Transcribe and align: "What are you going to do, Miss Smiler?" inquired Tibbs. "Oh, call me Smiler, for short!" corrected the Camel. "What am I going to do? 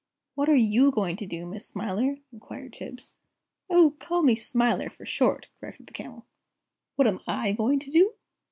"What 0.33 0.49
are 0.49 0.55
you 0.55 0.89
going 0.89 1.15
to 1.17 1.27
do, 1.27 1.45
Miss 1.45 1.67
Smiler?" 1.67 2.17
inquired 2.33 2.73
Tibbs. 2.73 3.13
"Oh, 3.69 3.93
call 3.99 4.23
me 4.23 4.33
Smiler, 4.33 4.89
for 4.89 5.05
short!" 5.05 5.45
corrected 5.59 5.85
the 5.85 5.93
Camel. 5.93 6.25
"What 6.95 7.07
am 7.07 7.19
I 7.27 7.51
going 7.51 7.77
to 7.81 7.91
do? 7.91 8.15